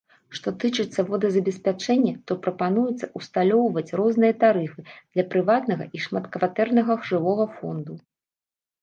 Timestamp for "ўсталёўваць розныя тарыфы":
3.21-4.81